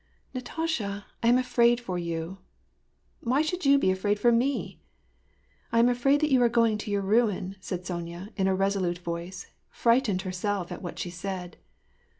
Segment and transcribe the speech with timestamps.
[0.33, 2.39] "Natasha, I am afraid for you.""
[3.19, 4.81] Why should you be afraid for me?"
[5.27, 5.33] '^
[5.71, 8.97] I am afraid that you are going to your ruin," said Sonya, in a resolute
[8.97, 11.57] voice, frightened herself at what she said.